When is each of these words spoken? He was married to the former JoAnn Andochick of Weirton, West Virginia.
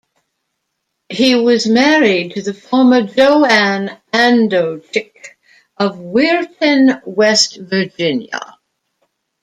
He 1.09 1.35
was 1.35 1.67
married 1.67 2.31
to 2.33 2.41
the 2.41 2.55
former 2.55 3.03
JoAnn 3.03 4.01
Andochick 4.11 5.37
of 5.77 5.97
Weirton, 5.97 7.05
West 7.05 7.57
Virginia. 7.57 8.57